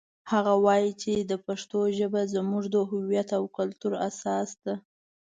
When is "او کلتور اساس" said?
3.37-4.49